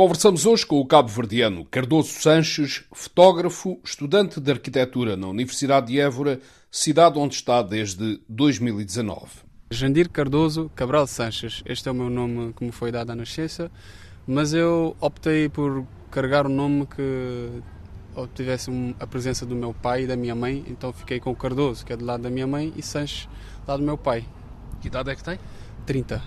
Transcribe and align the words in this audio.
Conversamos 0.00 0.46
hoje 0.46 0.64
com 0.64 0.80
o 0.80 0.86
cabo-verdiano 0.86 1.66
Cardoso 1.66 2.08
Sanches, 2.08 2.84
fotógrafo, 2.90 3.78
estudante 3.84 4.40
de 4.40 4.50
arquitetura 4.50 5.14
na 5.14 5.26
Universidade 5.26 5.88
de 5.88 6.00
Évora, 6.00 6.40
cidade 6.70 7.18
onde 7.18 7.34
está 7.34 7.60
desde 7.60 8.18
2019. 8.26 9.26
Jandir 9.70 10.08
Cardoso 10.08 10.70
Cabral 10.74 11.06
Sanches, 11.06 11.62
este 11.66 11.86
é 11.86 11.92
o 11.92 11.94
meu 11.94 12.08
nome 12.08 12.54
que 12.54 12.64
me 12.64 12.72
foi 12.72 12.90
dado 12.90 13.10
à 13.10 13.14
nascença, 13.14 13.70
mas 14.26 14.54
eu 14.54 14.96
optei 15.02 15.50
por 15.50 15.86
carregar 16.10 16.46
um 16.46 16.54
nome 16.54 16.86
que 16.86 17.62
obtivesse 18.16 18.70
a 18.98 19.06
presença 19.06 19.44
do 19.44 19.54
meu 19.54 19.74
pai 19.74 20.04
e 20.04 20.06
da 20.06 20.16
minha 20.16 20.34
mãe, 20.34 20.64
então 20.66 20.94
fiquei 20.94 21.20
com 21.20 21.34
Cardoso, 21.34 21.84
que 21.84 21.92
é 21.92 21.96
do 21.98 22.06
lado 22.06 22.22
da 22.22 22.30
minha 22.30 22.46
mãe, 22.46 22.72
e 22.74 22.80
Sanches, 22.80 23.28
do 23.66 23.68
lado 23.68 23.80
do 23.80 23.84
meu 23.84 23.98
pai. 23.98 24.24
Que 24.80 24.86
idade 24.86 25.10
é 25.10 25.14
que 25.14 25.22
tem? 25.22 25.38
30. 25.84 26.22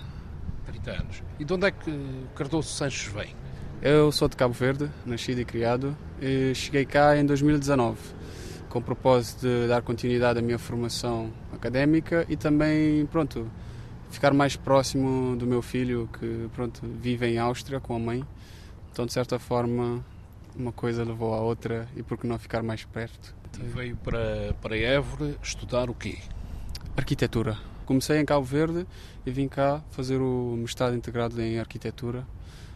30 0.64 0.90
anos. 0.92 1.22
E 1.40 1.44
de 1.44 1.52
onde 1.52 1.66
é 1.66 1.72
que 1.72 1.90
Cardoso 2.36 2.68
Sanches 2.68 3.12
vem? 3.12 3.34
Eu 3.82 4.10
sou 4.12 4.28
de 4.28 4.36
Cabo 4.36 4.54
Verde, 4.54 4.90
nascido 5.04 5.40
e 5.40 5.44
criado, 5.44 5.96
e 6.20 6.54
cheguei 6.54 6.84
cá 6.84 7.16
em 7.16 7.26
2019 7.26 7.98
com 8.74 8.80
o 8.80 8.82
propósito 8.82 9.42
de 9.42 9.68
dar 9.68 9.82
continuidade 9.82 10.40
à 10.40 10.42
minha 10.42 10.58
formação 10.58 11.30
académica 11.52 12.26
e 12.28 12.36
também, 12.36 13.06
pronto, 13.06 13.48
ficar 14.10 14.34
mais 14.34 14.56
próximo 14.56 15.36
do 15.36 15.46
meu 15.46 15.62
filho 15.62 16.08
que, 16.18 16.48
pronto, 16.56 16.80
vive 17.00 17.26
em 17.26 17.38
Áustria 17.38 17.78
com 17.78 17.94
a 17.94 17.98
mãe. 18.00 18.24
Então, 18.90 19.06
de 19.06 19.12
certa 19.12 19.38
forma, 19.38 20.04
uma 20.56 20.72
coisa 20.72 21.04
levou 21.04 21.34
à 21.34 21.40
outra 21.40 21.86
e 21.96 22.02
por 22.02 22.18
que 22.18 22.26
não 22.26 22.36
ficar 22.36 22.64
mais 22.64 22.84
perto. 22.84 23.32
E 23.60 23.62
veio 23.62 23.96
para, 23.96 24.54
para 24.60 24.76
Évora 24.76 25.36
estudar 25.40 25.88
o 25.88 25.94
quê? 25.94 26.18
Arquitetura. 26.96 27.56
Comecei 27.86 28.18
em 28.18 28.24
Cabo 28.24 28.44
Verde 28.44 28.86
e 29.24 29.30
vim 29.30 29.46
cá 29.46 29.82
fazer 29.90 30.16
o 30.16 30.56
mestrado 30.56 30.96
integrado 30.96 31.40
em 31.40 31.60
arquitetura 31.60 32.26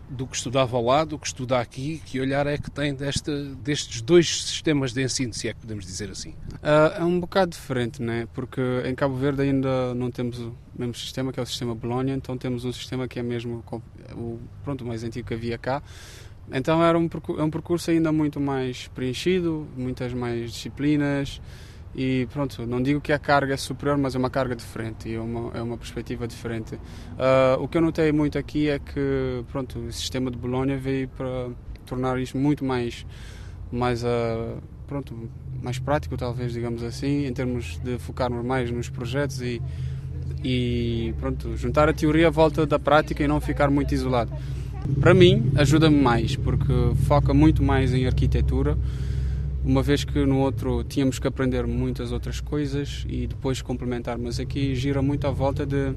do 0.09 0.27
que 0.27 0.37
estudava 0.37 0.81
lá, 0.81 1.05
do 1.05 1.19
que 1.19 1.27
estuda 1.27 1.59
aqui, 1.59 2.01
que 2.05 2.21
olhar 2.21 2.47
é 2.47 2.57
que 2.57 2.71
tem 2.71 2.95
desta, 2.95 3.45
destes 3.57 4.01
dois 4.01 4.43
sistemas 4.43 4.93
de 4.93 5.03
ensino, 5.03 5.35
se 5.35 5.49
é 5.49 5.53
que 5.53 5.61
podemos 5.61 5.85
dizer 5.85 6.11
assim? 6.11 6.31
Uh, 6.31 6.99
é 6.99 7.05
um 7.05 7.21
bocado 7.21 7.51
diferente, 7.51 8.03
né? 8.03 8.27
porque 8.33 8.61
em 8.87 8.95
Cabo 8.95 9.17
Verde 9.17 9.43
ainda 9.43 9.95
não 9.95 10.11
temos 10.11 10.39
o 10.39 10.55
mesmo 10.77 10.95
sistema, 10.95 11.33
que 11.33 11.39
é 11.39 11.43
o 11.43 11.47
sistema 11.47 11.75
Bolonha, 11.75 12.15
então 12.15 12.39
temos 12.39 12.65
um 12.65 12.73
sistema 12.73 13.07
que 13.07 13.19
é 13.19 13.23
mesmo 13.23 13.63
o 14.15 14.39
pronto, 14.65 14.85
mais 14.85 15.05
antigo 15.05 15.29
que 15.29 15.35
havia 15.35 15.59
cá. 15.59 15.83
Então 16.51 16.83
era 16.83 16.99
um, 16.99 17.09
é 17.39 17.43
um 17.43 17.51
percurso 17.51 17.91
ainda 17.91 18.11
muito 18.11 18.41
mais 18.41 18.89
preenchido, 18.89 19.67
muitas 19.77 20.15
mais 20.15 20.53
disciplinas, 20.53 21.41
e 22.01 22.27
pronto, 22.27 22.65
não 22.65 22.81
digo 22.81 23.01
que 23.01 23.13
a 23.13 23.19
carga 23.19 23.55
é 23.55 23.57
superior, 23.57 23.99
mas 23.99 24.15
é 24.15 24.19
uma 24.19 24.31
carga 24.31 24.55
diferente 24.55 25.09
e 25.09 25.17
é 25.17 25.21
uma, 25.21 25.51
é 25.53 25.61
uma 25.61 25.77
perspectiva 25.77 26.29
diferente. 26.29 26.77
Uh, 26.77 27.61
o 27.61 27.67
que 27.67 27.77
eu 27.77 27.83
notei 27.83 28.13
muito 28.13 28.39
aqui 28.39 28.69
é 28.69 28.79
que 28.79 29.43
pronto, 29.51 29.81
o 29.81 29.93
sistema 29.93 30.31
de 30.31 30.39
Bolonha 30.39 30.77
veio 30.79 31.09
para 31.09 31.51
tornar 31.85 32.17
isto 32.21 32.39
muito 32.39 32.65
mais, 32.65 33.05
mais, 33.73 34.05
uh, 34.05 34.63
pronto, 34.87 35.29
mais 35.61 35.81
prático, 35.81 36.17
talvez, 36.17 36.53
digamos 36.53 36.85
assim, 36.85 37.27
em 37.27 37.33
termos 37.33 37.81
de 37.83 37.99
focarmos 37.99 38.47
mais 38.47 38.71
nos 38.71 38.89
projetos 38.89 39.43
e, 39.43 39.61
e 40.45 41.13
pronto, 41.19 41.57
juntar 41.57 41.89
a 41.89 41.93
teoria 41.93 42.29
à 42.29 42.31
volta 42.31 42.65
da 42.65 42.79
prática 42.79 43.25
e 43.25 43.27
não 43.27 43.41
ficar 43.41 43.73
muito 43.73 43.93
isolado. 43.93 44.31
Para 45.01 45.13
mim, 45.15 45.51
ajuda-me 45.57 46.01
mais, 46.01 46.37
porque 46.37 46.73
foca 47.09 47.35
muito 47.35 47.61
mais 47.61 47.93
em 47.93 48.07
arquitetura 48.07 48.79
uma 49.69 49.83
vez 49.83 50.03
que 50.03 50.25
no 50.25 50.39
outro 50.39 50.83
tínhamos 50.83 51.19
que 51.19 51.29
aprender 51.29 51.67
muitas 51.67 52.11
outras 52.11 52.41
coisas 52.41 53.05
e 53.07 53.27
depois 53.27 53.61
complementar, 53.61 54.17
mas 54.17 54.41
aqui 54.41 54.75
gira 54.75 55.03
muito 55.03 55.27
à 55.27 55.31
volta 55.31 55.67
de 55.67 55.95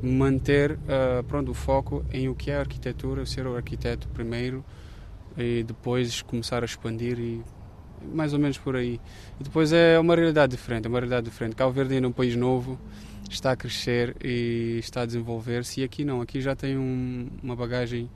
manter 0.00 0.74
uh, 0.74 1.24
pronto, 1.26 1.50
o 1.50 1.54
foco 1.54 2.04
em 2.12 2.28
o 2.28 2.36
que 2.36 2.52
é 2.52 2.56
arquitetura, 2.56 3.26
ser 3.26 3.48
o 3.48 3.56
arquiteto 3.56 4.06
primeiro 4.10 4.64
e 5.36 5.64
depois 5.64 6.22
começar 6.22 6.62
a 6.62 6.66
expandir 6.66 7.18
e 7.18 7.42
mais 8.14 8.32
ou 8.32 8.38
menos 8.38 8.58
por 8.58 8.76
aí. 8.76 9.00
E 9.40 9.42
depois 9.42 9.72
é 9.72 9.98
uma 9.98 10.14
realidade 10.14 10.52
diferente, 10.52 10.86
é 10.86 10.88
uma 10.88 11.00
realidade 11.00 11.24
diferente. 11.28 11.56
Cabo 11.56 11.72
Verde 11.72 11.96
é 11.96 12.06
um 12.06 12.12
país 12.12 12.36
novo, 12.36 12.78
está 13.28 13.50
a 13.50 13.56
crescer 13.56 14.14
e 14.22 14.78
está 14.78 15.02
a 15.02 15.06
desenvolver-se 15.06 15.80
e 15.80 15.84
aqui 15.84 16.04
não, 16.04 16.20
aqui 16.20 16.40
já 16.40 16.54
tem 16.54 16.78
um, 16.78 17.26
uma 17.42 17.56
bagagem 17.56 18.08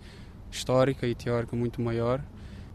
histórica 0.53 1.05
e 1.05 1.17
teórica 1.17 1.57
muito 1.57 1.83
maior 1.83 2.23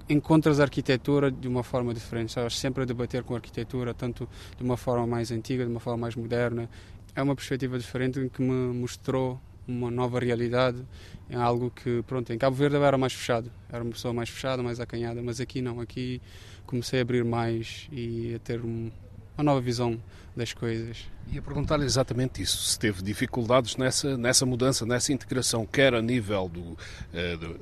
encontras 0.10 0.60
a 0.60 0.64
arquitetura 0.64 1.32
de 1.32 1.48
uma 1.48 1.64
forma 1.64 1.94
diferente. 1.94 2.30
Estás 2.30 2.58
sempre 2.58 2.84
a 2.84 2.86
debater 2.86 3.24
com 3.24 3.34
a 3.34 3.38
arquitetura, 3.38 3.94
tanto 3.94 4.28
de 4.58 4.64
uma 4.64 4.78
forma 4.78 5.08
mais 5.08 5.32
antiga, 5.32 5.66
de 5.66 5.72
uma 5.72 5.80
forma 5.80 6.00
mais 6.00 6.16
moderna. 6.16 6.70
É 7.16 7.22
uma 7.22 7.36
perspectiva 7.36 7.78
diferente 7.78 8.30
que 8.30 8.42
me 8.42 8.74
mostrou 8.74 9.40
uma 9.68 9.90
nova 9.90 10.20
realidade. 10.20 10.84
É 11.30 11.36
algo 11.36 11.72
que, 11.72 12.04
pronto, 12.04 12.32
em 12.34 12.38
Cabo 12.38 12.56
Verde 12.56 12.76
eu 12.76 12.84
era 12.84 12.98
mais 12.98 13.14
fechado. 13.14 13.52
Era 13.70 13.84
uma 13.84 13.92
pessoa 13.92 14.14
mais 14.14 14.30
fechada, 14.30 14.62
mais 14.62 14.80
acanhada, 14.80 15.22
mas 15.22 15.40
aqui 15.40 15.62
não. 15.62 15.80
Aqui 15.80 16.22
comecei 16.66 17.00
a 17.00 17.02
abrir 17.02 17.24
mais 17.24 17.88
e 17.92 18.34
a 18.36 18.40
ter 18.40 18.62
um, 18.62 18.92
uma 19.38 19.44
nova 19.44 19.62
visão 19.62 20.00
das 20.36 20.54
coisas. 20.54 21.06
E 21.32 21.38
a 21.38 21.42
perguntar-lhe 21.42 21.86
exatamente 21.86 22.42
isso, 22.42 22.58
se 22.58 22.78
teve 22.78 23.02
dificuldades 23.02 23.78
nessa, 23.78 24.18
nessa 24.18 24.46
mudança, 24.46 24.86
nessa 24.86 25.14
integração, 25.14 25.66
quer 25.66 25.94
a 25.94 26.02
nível 26.02 26.50
do, 26.50 26.62
uh, 26.62 26.78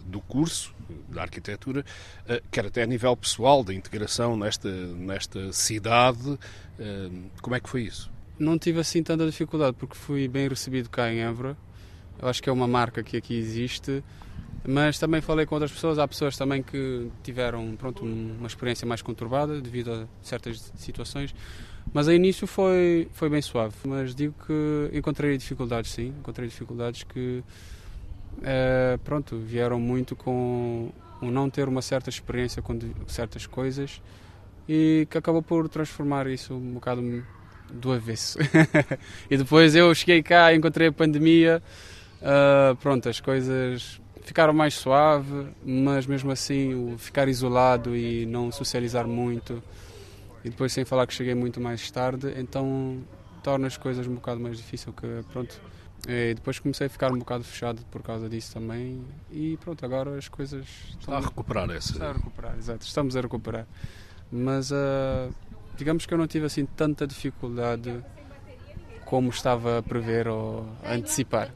do, 0.05 0.21
curso, 0.21 0.73
da 1.09 1.21
arquitetura, 1.21 1.85
uh, 2.25 2.41
quer 2.49 2.65
até 2.65 2.83
a 2.83 2.85
nível 2.85 3.15
pessoal, 3.15 3.63
da 3.63 3.73
integração 3.73 4.37
nesta, 4.37 4.69
nesta 4.69 5.51
cidade. 5.53 6.29
Uh, 6.29 7.29
como 7.41 7.55
é 7.55 7.59
que 7.59 7.69
foi 7.69 7.83
isso? 7.83 8.11
Não 8.39 8.57
tive 8.57 8.79
assim 8.79 9.03
tanta 9.03 9.25
dificuldade, 9.25 9.75
porque 9.77 9.95
fui 9.95 10.27
bem 10.27 10.47
recebido 10.47 10.89
cá 10.89 11.11
em 11.11 11.19
Évora. 11.19 11.55
Eu 12.19 12.27
acho 12.27 12.41
que 12.41 12.49
é 12.49 12.51
uma 12.51 12.67
marca 12.67 13.03
que 13.03 13.17
aqui 13.17 13.37
existe 13.37 14.03
mas 14.67 14.99
também 14.99 15.21
falei 15.21 15.45
com 15.45 15.55
outras 15.55 15.71
pessoas, 15.71 15.97
há 15.97 16.07
pessoas 16.07 16.37
também 16.37 16.61
que 16.61 17.09
tiveram 17.23 17.75
pronto, 17.75 18.05
uma 18.05 18.47
experiência 18.47 18.85
mais 18.87 19.01
conturbada 19.01 19.59
devido 19.59 19.91
a 19.91 20.07
certas 20.21 20.71
situações, 20.75 21.33
mas 21.93 22.07
a 22.07 22.13
início 22.13 22.45
foi, 22.45 23.07
foi 23.13 23.29
bem 23.29 23.41
suave. 23.41 23.75
Mas 23.83 24.13
digo 24.13 24.35
que 24.45 24.95
encontrei 24.95 25.37
dificuldades, 25.37 25.91
sim, 25.91 26.13
encontrei 26.19 26.47
dificuldades 26.47 27.03
que 27.03 27.43
é, 28.43 28.97
pronto, 29.03 29.37
vieram 29.37 29.79
muito 29.79 30.15
com 30.15 30.91
o 31.21 31.25
não 31.29 31.49
ter 31.49 31.67
uma 31.67 31.81
certa 31.81 32.09
experiência 32.09 32.61
com 32.61 32.77
certas 33.07 33.45
coisas 33.45 34.01
e 34.67 35.07
que 35.09 35.17
acabou 35.17 35.41
por 35.41 35.67
transformar 35.69 36.27
isso 36.27 36.53
um 36.53 36.73
bocado 36.73 37.23
do 37.71 37.91
avesso. 37.91 38.39
e 39.29 39.37
depois 39.37 39.75
eu 39.75 39.93
cheguei 39.93 40.23
cá, 40.23 40.53
encontrei 40.53 40.87
a 40.87 40.91
pandemia, 40.91 41.61
uh, 42.21 42.75
pronto, 42.77 43.07
as 43.07 43.19
coisas 43.19 44.00
ficaram 44.21 44.53
mais 44.53 44.73
suave, 44.75 45.47
mas 45.63 46.05
mesmo 46.05 46.31
assim 46.31 46.73
o 46.73 46.97
ficar 46.97 47.27
isolado 47.27 47.95
e 47.95 48.25
não 48.25 48.51
socializar 48.51 49.07
muito 49.07 49.61
e 50.43 50.49
depois 50.49 50.73
sem 50.73 50.83
falar 50.83 51.05
que 51.05 51.13
cheguei 51.13 51.35
muito 51.35 51.61
mais 51.61 51.89
tarde, 51.91 52.33
então 52.35 53.01
torna 53.43 53.67
as 53.67 53.77
coisas 53.77 54.07
um 54.07 54.15
bocado 54.15 54.39
mais 54.39 54.57
difícil 54.57 54.93
que 54.93 55.23
pronto. 55.31 55.59
E 56.07 56.33
depois 56.33 56.57
comecei 56.57 56.87
a 56.87 56.89
ficar 56.89 57.11
um 57.11 57.19
bocado 57.19 57.43
fechado 57.43 57.85
por 57.91 58.01
causa 58.01 58.27
disso 58.27 58.53
também 58.53 59.05
e 59.31 59.55
pronto, 59.57 59.85
agora 59.85 60.17
as 60.17 60.27
coisas 60.27 60.65
estão... 60.89 61.13
Está 61.13 61.17
a 61.17 61.19
recuperar 61.19 61.69
essa... 61.69 61.93
Está 61.93 62.09
a 62.09 62.13
recuperar, 62.13 62.57
exato, 62.57 62.85
estamos 62.85 63.15
a 63.15 63.21
recuperar. 63.21 63.67
Mas 64.31 64.71
uh, 64.71 65.31
digamos 65.77 66.07
que 66.07 66.13
eu 66.13 66.17
não 66.17 66.25
tive 66.25 66.47
assim 66.47 66.65
tanta 66.65 67.05
dificuldade 67.05 68.03
como 69.05 69.29
estava 69.29 69.77
a 69.77 69.83
prever 69.83 70.27
ou 70.27 70.67
a 70.83 70.93
antecipar. 70.93 71.51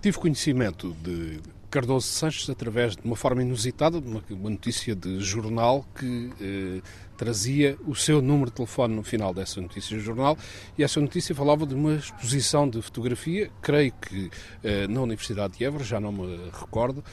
Tive 0.00 0.16
conhecimento 0.16 0.94
de 1.02 1.40
Cardoso 1.70 2.06
Sanches 2.06 2.48
através 2.48 2.96
de 2.96 3.02
uma 3.04 3.16
forma 3.16 3.42
inusitada, 3.42 4.00
de 4.00 4.08
uma, 4.08 4.22
uma 4.30 4.50
notícia 4.50 4.94
de 4.94 5.20
jornal 5.20 5.84
que 5.94 6.30
eh, 6.40 6.82
trazia 7.16 7.76
o 7.86 7.94
seu 7.94 8.22
número 8.22 8.50
de 8.50 8.56
telefone 8.56 8.94
no 8.94 9.02
final 9.02 9.34
dessa 9.34 9.60
notícia 9.60 9.96
de 9.96 10.02
jornal 10.02 10.36
e 10.78 10.82
essa 10.82 11.00
notícia 11.00 11.34
falava 11.34 11.66
de 11.66 11.74
uma 11.74 11.96
exposição 11.96 12.68
de 12.68 12.80
fotografia, 12.80 13.50
creio 13.60 13.92
que 13.92 14.30
eh, 14.64 14.86
na 14.86 15.02
Universidade 15.02 15.58
de 15.58 15.64
Évora, 15.64 15.84
já 15.84 16.00
não 16.00 16.12
me 16.12 16.50
recordo. 16.58 17.04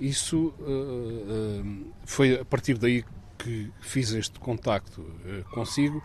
Isso 0.00 0.54
uh, 0.58 1.62
uh, 1.62 1.94
foi 2.06 2.40
a 2.40 2.44
partir 2.44 2.78
daí 2.78 3.04
que 3.36 3.70
fiz 3.80 4.12
este 4.12 4.40
contacto 4.40 5.02
uh, 5.02 5.44
consigo. 5.50 6.02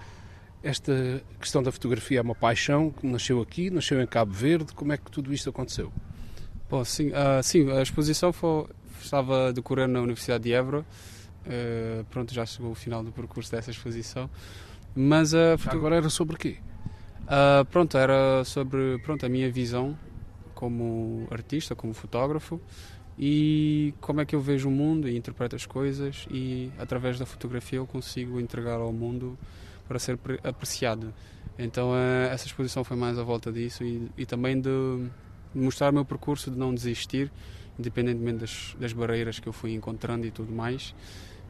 Esta 0.62 1.24
questão 1.40 1.64
da 1.64 1.72
fotografia 1.72 2.20
é 2.20 2.22
uma 2.22 2.36
paixão 2.36 2.92
que 2.92 3.08
nasceu 3.08 3.42
aqui, 3.42 3.70
nasceu 3.70 4.02
em 4.02 4.08
Cabo 4.08 4.34
Verde. 4.34 4.74
Como 4.74 4.92
é 4.92 4.98
que 4.98 5.10
tudo 5.10 5.34
isto 5.34 5.50
aconteceu? 5.50 5.94
Bom, 6.68 6.84
sim, 6.84 7.10
uh, 7.10 7.44
sim, 7.44 7.72
a 7.72 7.82
exposição 7.82 8.34
foi, 8.34 8.66
estava 9.00 9.50
a 9.50 9.52
decorrer 9.52 9.88
na 9.88 10.02
Universidade 10.02 10.46
de 10.46 10.54
Évora. 10.54 10.86
Uh, 11.46 12.04
pronto, 12.06 12.34
já 12.34 12.44
chegou 12.44 12.72
o 12.72 12.76
final 12.76 13.04
do 13.04 13.12
percurso 13.12 13.52
dessa 13.52 13.70
exposição. 13.70 14.30
Mas 14.96 15.34
uh, 15.34 15.58
agora 15.68 15.98
era 15.98 16.10
sobre 16.10 16.38
quê? 16.38 16.58
Uh, 17.26 17.64
pronto, 17.66 17.98
era 17.98 18.44
sobre 18.44 18.98
pronto, 19.00 19.26
a 19.26 19.30
minha 19.30 19.52
visão 19.52 19.98
como 20.56 21.28
artista, 21.30 21.76
como 21.76 21.94
fotógrafo 21.94 22.60
e 23.18 23.94
como 24.02 24.22
é 24.22 24.26
que 24.26 24.36
eu 24.36 24.42
vejo 24.42 24.68
o 24.68 24.72
mundo 24.72 25.08
e 25.08 25.16
interpreto 25.16 25.56
as 25.56 25.66
coisas 25.66 26.26
e 26.32 26.72
através 26.80 27.20
da 27.20 27.26
fotografia 27.26 27.78
eu 27.78 27.86
consigo 27.86 28.40
entregar 28.40 28.80
ao 28.80 28.92
mundo 28.92 29.38
para 29.88 30.00
ser 30.00 30.18
apreciado. 30.44 31.14
Então 31.60 31.92
uh, 31.92 32.32
essa 32.32 32.48
exposição 32.48 32.84
foi 32.84 32.98
mais 32.98 33.20
à 33.20 33.24
volta 33.24 33.52
disso 33.52 33.84
e, 33.84 34.10
e 34.18 34.26
também 34.26 34.60
de 34.60 34.70
mostrar 35.56 35.90
o 35.90 35.94
meu 35.94 36.06
percurso 36.06 36.52
de 36.52 36.57
não 36.57 36.74
desistir 36.74 37.31
independentemente 37.78 38.40
das, 38.40 38.75
das 38.80 38.94
barreiras 38.94 39.40
que 39.40 39.48
eu 39.48 39.54
fui 39.54 39.74
encontrando 39.74 40.25
e 40.25 40.31
tudo 40.31 40.52
mais. 40.52 40.96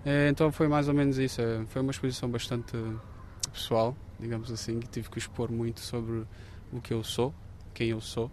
É, 0.06 0.30
então 0.30 0.52
foi 0.52 0.68
mais 0.68 0.88
ou 0.88 0.94
menos 0.94 1.18
isso. 1.18 1.42
É, 1.42 1.66
foi 1.68 1.82
uma 1.82 1.92
exposição 1.92 2.30
bastante 2.30 2.78
pessoal, 3.52 3.96
digamos 4.20 4.52
assim, 4.52 4.80
que 4.80 4.88
tive 4.88 5.10
que 5.10 5.18
expor 5.18 5.52
muito 5.52 5.80
sobre 5.80 6.26
o 6.72 6.82
que 6.82 6.94
eu 6.94 7.04
sou, 7.04 7.34
quem 7.74 7.90
eu 7.90 8.02
sou. 8.02 8.32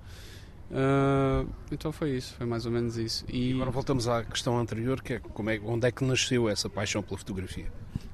Uh, 0.70 1.46
então 1.70 1.92
foi 1.92 2.16
isso, 2.16 2.34
foi 2.34 2.46
mais 2.46 2.64
ou 2.64 2.72
menos 2.72 2.96
isso. 2.96 3.26
E, 3.28 3.50
e 3.50 3.54
agora 3.54 3.70
voltamos 3.70 4.08
à 4.08 4.25
questão 4.25 4.58
anterior, 4.58 5.02
que 5.02 5.14
é, 5.14 5.18
como 5.18 5.50
é 5.50 5.60
onde 5.62 5.86
é 5.86 5.92
que 5.92 6.02
nasceu 6.02 6.48
essa 6.48 6.68
paixão 6.68 7.02
pela 7.02 7.18
fotografia? 7.18 7.70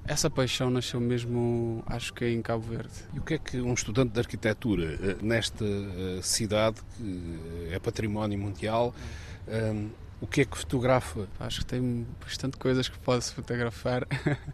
Essa 0.09 0.31
paixão 0.31 0.71
nasceu 0.71 0.99
mesmo, 0.99 1.85
acho 1.87 2.15
que 2.15 2.25
em 2.25 2.41
Cabo 2.41 2.63
Verde. 2.63 2.95
E 3.13 3.19
o 3.19 3.23
que 3.23 3.35
é 3.35 3.39
que 3.39 3.61
um 3.61 3.75
estudante 3.75 4.11
de 4.15 4.19
arquitetura 4.19 4.95
eh, 4.95 5.17
nesta 5.21 5.67
eh, 5.67 6.21
cidade 6.23 6.81
que 6.97 7.69
eh, 7.71 7.75
é 7.75 7.79
património 7.79 8.39
mundial, 8.39 8.95
um, 9.47 9.91
o 10.19 10.27
que 10.27 10.41
é 10.41 10.45
que 10.47 10.57
fotografa? 10.57 11.29
Acho 11.39 11.61
que 11.61 11.67
tem 11.67 12.07
bastante 12.25 12.57
coisas 12.57 12.89
que 12.89 12.99
posso 12.99 13.35
fotografar, 13.35 14.07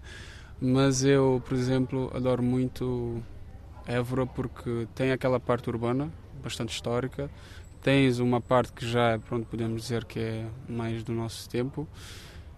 mas 0.60 1.04
eu, 1.04 1.40
por 1.46 1.56
exemplo, 1.56 2.10
adoro 2.12 2.42
muito 2.42 3.22
Évora 3.86 4.26
porque 4.26 4.88
tem 4.92 5.12
aquela 5.12 5.38
parte 5.38 5.70
urbana, 5.70 6.10
bastante 6.42 6.74
histórica, 6.74 7.30
tens 7.80 8.18
uma 8.18 8.40
parte 8.40 8.72
que 8.72 8.84
já, 8.84 9.20
pronto, 9.20 9.46
podemos 9.46 9.82
dizer 9.82 10.04
que 10.04 10.18
é 10.18 10.46
mais 10.68 11.04
do 11.04 11.12
nosso 11.12 11.48
tempo, 11.48 11.86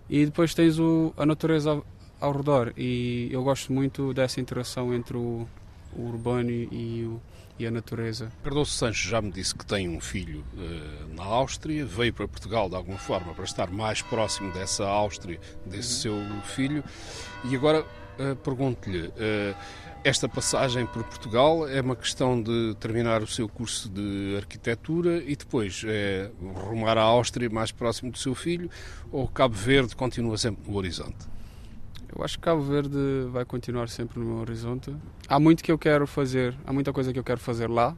e 0.08 0.24
depois 0.24 0.54
tens 0.54 0.78
o, 0.78 1.12
a 1.14 1.26
natureza 1.26 1.82
ao 2.20 2.32
redor 2.32 2.72
e 2.76 3.28
eu 3.30 3.42
gosto 3.42 3.72
muito 3.72 4.12
dessa 4.14 4.40
interação 4.40 4.94
entre 4.94 5.16
o, 5.16 5.46
o 5.94 6.02
urbano 6.02 6.50
e, 6.50 7.04
o, 7.04 7.20
e, 7.58 7.66
a 7.66 7.70
natureza. 7.70 8.32
Cardoso 8.42 8.70
Sanches 8.72 9.08
já 9.08 9.20
me 9.20 9.30
disse 9.30 9.54
que 9.54 9.64
tem 9.64 9.88
um 9.88 10.00
filho 10.00 10.44
uh, 10.54 11.14
na 11.14 11.24
Áustria, 11.24 11.84
veio 11.84 12.12
para 12.12 12.26
Portugal 12.26 12.68
de 12.68 12.76
alguma 12.76 12.98
forma 12.98 13.34
para 13.34 13.44
estar 13.44 13.70
mais 13.70 14.02
próximo 14.02 14.52
dessa 14.52 14.84
Áustria, 14.86 15.40
desse 15.64 16.08
uhum. 16.08 16.30
seu 16.30 16.42
filho, 16.42 16.84
e 17.44 17.54
agora 17.54 17.82
uh, 17.82 18.36
pergunto-lhe. 18.36 19.08
Uh, 19.08 19.56
esta 20.06 20.28
passagem 20.28 20.86
por 20.86 21.02
Portugal 21.02 21.66
é 21.66 21.80
uma 21.80 21.96
questão 21.96 22.40
de 22.40 22.76
terminar 22.78 23.24
o 23.24 23.26
seu 23.26 23.48
curso 23.48 23.88
de 23.88 24.36
arquitetura 24.36 25.20
e 25.26 25.34
depois 25.34 25.82
é 25.84 26.30
rumar 26.40 26.96
à 26.96 27.02
Áustria 27.02 27.50
mais 27.50 27.72
próximo 27.72 28.12
do 28.12 28.16
seu 28.16 28.32
filho 28.32 28.70
ou 29.10 29.26
Cabo 29.26 29.56
Verde 29.56 29.96
continua 29.96 30.38
sempre 30.38 30.70
no 30.70 30.76
horizonte? 30.76 31.26
Eu 32.16 32.24
acho 32.24 32.38
que 32.38 32.44
Cabo 32.44 32.62
Verde 32.62 32.96
vai 33.30 33.44
continuar 33.44 33.90
sempre 33.90 34.18
no 34.18 34.24
meu 34.24 34.36
horizonte. 34.36 34.94
Há 35.28 35.38
muito 35.38 35.62
que 35.62 35.70
eu 35.70 35.76
quero 35.76 36.06
fazer, 36.06 36.56
há 36.66 36.72
muita 36.72 36.90
coisa 36.90 37.12
que 37.12 37.18
eu 37.18 37.24
quero 37.24 37.38
fazer 37.38 37.68
lá, 37.68 37.94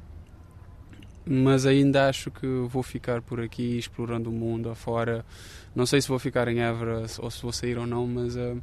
mas 1.25 1.65
ainda 1.65 2.09
acho 2.09 2.29
que 2.29 2.47
vou 2.69 2.83
ficar 2.83 3.23
por 3.23 3.41
aqui 3.41 3.79
explorando 3.79 4.29
o 4.29 4.33
mundo 4.33 4.71
afora. 4.71 5.25
Não 5.73 5.87
sei 5.87 6.01
se 6.01 6.09
vou 6.09 6.19
ficar 6.19 6.49
em 6.49 6.59
Évora 6.59 7.05
ou 7.21 7.31
se 7.31 7.41
vou 7.41 7.53
sair 7.53 7.79
ou 7.79 7.87
não, 7.87 8.09
mas 8.09 8.35
uh, 8.35 8.61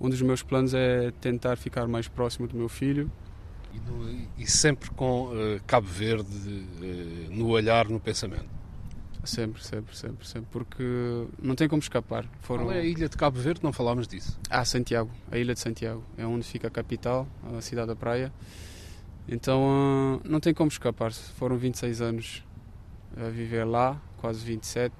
um 0.00 0.08
dos 0.08 0.22
meus 0.22 0.42
planos 0.42 0.72
é 0.72 1.10
tentar 1.20 1.56
ficar 1.56 1.86
mais 1.86 2.08
próximo 2.08 2.48
do 2.48 2.56
meu 2.56 2.68
filho. 2.70 3.12
E, 3.74 4.42
e 4.42 4.46
sempre 4.46 4.88
com 4.92 5.26
uh, 5.26 5.60
Cabo 5.66 5.86
Verde 5.86 6.24
uh, 6.30 7.34
no 7.34 7.48
olhar, 7.48 7.88
no 7.88 8.00
pensamento? 8.00 8.57
Sempre, 9.28 9.62
sempre, 9.62 9.94
sempre, 9.94 10.26
sempre, 10.26 10.48
porque 10.50 10.82
não 11.38 11.54
tem 11.54 11.68
como 11.68 11.80
escapar. 11.82 12.24
Foram... 12.40 12.64
Qual 12.64 12.74
é 12.74 12.80
a 12.80 12.82
ilha 12.82 13.10
de 13.10 13.16
Cabo 13.16 13.38
Verde? 13.38 13.60
Não 13.62 13.74
falámos 13.74 14.08
disso. 14.08 14.40
Ah, 14.48 14.64
Santiago, 14.64 15.10
a 15.30 15.36
ilha 15.36 15.52
de 15.52 15.60
Santiago, 15.60 16.02
é 16.16 16.26
onde 16.26 16.46
fica 16.46 16.68
a 16.68 16.70
capital, 16.70 17.28
a 17.54 17.60
cidade 17.60 17.88
da 17.88 17.94
praia. 17.94 18.32
Então 19.28 20.18
não 20.24 20.40
tem 20.40 20.54
como 20.54 20.68
escapar. 20.68 21.12
Foram 21.12 21.58
26 21.58 22.00
anos 22.00 22.42
a 23.18 23.28
viver 23.28 23.64
lá, 23.64 24.00
quase 24.16 24.42
27, 24.42 24.94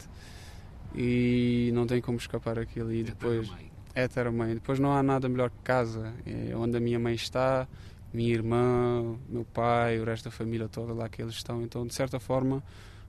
e 0.94 1.70
não 1.72 1.86
tem 1.86 2.02
como 2.02 2.18
escapar 2.18 2.58
aquilo. 2.58 2.92
E 2.92 3.02
depois 3.02 3.50
é 3.94 4.06
ter 4.06 4.30
mãe. 4.30 4.52
Depois 4.52 4.78
não 4.78 4.92
há 4.92 5.02
nada 5.02 5.26
melhor 5.26 5.48
que 5.48 5.62
casa, 5.64 6.12
é 6.26 6.54
onde 6.54 6.76
a 6.76 6.80
minha 6.80 6.98
mãe 6.98 7.14
está, 7.14 7.66
minha 8.12 8.30
irmã, 8.34 9.16
meu 9.26 9.46
pai, 9.46 9.98
o 9.98 10.04
resto 10.04 10.24
da 10.24 10.30
família 10.30 10.68
toda 10.68 10.92
lá 10.92 11.08
que 11.08 11.22
eles 11.22 11.34
estão. 11.34 11.62
Então, 11.62 11.86
de 11.86 11.94
certa 11.94 12.20
forma 12.20 12.62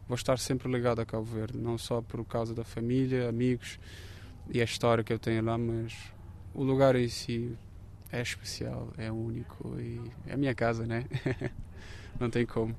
vou 0.09 0.15
estar 0.15 0.39
sempre 0.39 0.69
ligado 0.71 0.99
a 0.99 1.05
Cabo 1.05 1.23
Verde, 1.23 1.59
não 1.59 1.77
só 1.77 2.01
por 2.01 2.25
causa 2.25 2.51
da 2.51 2.63
família, 2.63 3.29
amigos 3.29 3.79
e 4.49 4.59
a 4.59 4.63
história 4.63 5.03
que 5.03 5.13
eu 5.13 5.19
tenho 5.19 5.45
lá, 5.45 5.55
mas 5.55 5.93
o 6.51 6.63
lugar 6.63 6.95
em 6.95 7.07
si 7.07 7.55
é 8.11 8.19
especial, 8.19 8.91
é 8.97 9.11
único 9.11 9.79
e 9.79 10.01
é 10.25 10.33
a 10.33 10.37
minha 10.37 10.55
casa, 10.55 10.87
né? 10.87 11.05
não 12.19 12.27
tem 12.27 12.43
como. 12.43 12.75